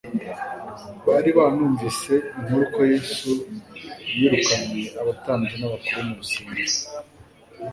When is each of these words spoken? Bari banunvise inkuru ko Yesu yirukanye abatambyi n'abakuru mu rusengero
Bari 1.07 1.29
banunvise 1.37 2.13
inkuru 2.37 2.63
ko 2.73 2.81
Yesu 2.93 3.31
yirukanye 4.17 4.81
abatambyi 5.01 5.55
n'abakuru 5.57 5.99
mu 6.07 6.13
rusengero 6.19 6.75